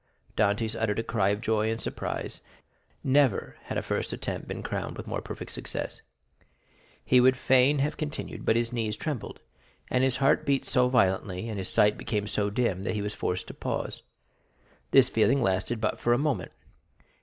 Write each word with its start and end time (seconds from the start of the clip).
Dantès 0.35 0.75
uttered 0.81 0.97
a 0.97 1.03
cry 1.03 1.29
of 1.29 1.41
joy 1.41 1.69
and 1.69 1.79
surprise; 1.79 2.41
never 3.03 3.57
had 3.65 3.77
a 3.77 3.83
first 3.83 4.11
attempt 4.11 4.47
been 4.47 4.63
crowned 4.63 4.97
with 4.97 5.05
more 5.05 5.21
perfect 5.21 5.51
success. 5.51 6.01
He 7.05 7.21
would 7.21 7.37
fain 7.37 7.77
have 7.77 7.97
continued, 7.97 8.43
but 8.43 8.55
his 8.55 8.73
knees 8.73 8.95
trembled, 8.95 9.41
and 9.91 10.03
his 10.03 10.15
heart 10.17 10.43
beat 10.43 10.65
so 10.65 10.89
violently, 10.89 11.47
and 11.47 11.59
his 11.59 11.69
sight 11.69 11.99
became 11.99 12.25
so 12.25 12.49
dim, 12.49 12.81
that 12.81 12.95
he 12.95 13.03
was 13.03 13.13
forced 13.13 13.45
to 13.49 13.53
pause. 13.53 14.01
This 14.89 15.07
feeling 15.07 15.39
lasted 15.43 15.79
but 15.79 15.99
for 15.99 16.13
a 16.13 16.17
moment. 16.17 16.51